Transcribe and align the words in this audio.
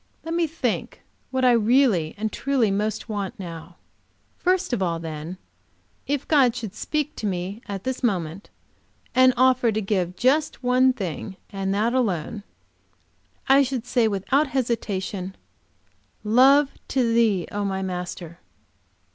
Let 0.23 0.33
me 0.33 0.47
think 0.47 1.03
what 1.29 1.45
I 1.45 1.51
really 1.51 2.15
and 2.17 2.33
truly 2.33 2.71
most 2.71 3.07
want 3.07 3.39
now. 3.39 3.75
First 4.39 4.73
of 4.73 4.81
all, 4.81 4.97
then, 4.97 5.37
if 6.07 6.27
God 6.27 6.55
should 6.55 6.73
speak 6.73 7.15
to 7.17 7.27
me 7.27 7.61
at 7.67 7.83
this 7.83 8.01
moment 8.01 8.49
and 9.13 9.31
offer 9.37 9.71
to 9.71 9.79
give 9.79 10.15
just 10.15 10.63
one 10.63 10.91
thing, 10.91 11.37
and 11.51 11.71
that 11.75 11.93
alone, 11.93 12.41
I 13.47 13.61
should 13.61 13.85
say 13.85 14.07
without 14.07 14.47
hesitation, 14.47 15.35
Love 16.23 16.71
to 16.87 17.03
Thee, 17.13 17.45
O 17.51 17.63
my 17.63 17.83
Master! 17.83 18.39